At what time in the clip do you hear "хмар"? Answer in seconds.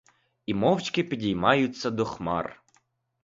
2.05-2.63